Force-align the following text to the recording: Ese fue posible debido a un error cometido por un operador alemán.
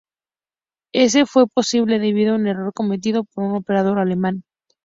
Ese 0.95 1.27
fue 1.27 1.45
posible 1.45 1.99
debido 1.99 2.33
a 2.33 2.37
un 2.37 2.47
error 2.47 2.73
cometido 2.73 3.23
por 3.23 3.43
un 3.43 3.55
operador 3.57 3.99
alemán. 3.99 4.41